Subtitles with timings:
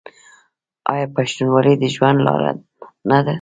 [0.93, 2.51] آیا پښتونولي د ژوند لاره
[3.09, 3.29] نه ده؟